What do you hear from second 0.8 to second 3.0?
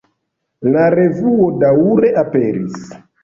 revuo daŭre aperis.